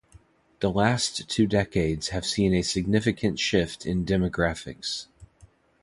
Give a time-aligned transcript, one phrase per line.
[0.61, 5.05] The last two decades have seen a significant shift in demographics.